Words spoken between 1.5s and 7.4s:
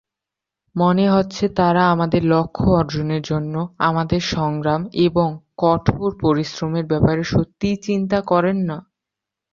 তারা আমাদের লক্ষ্য অর্জনের জন্য আমাদের সংগ্রাম এবং কঠোর পরিশ্রমের ব্যাপারে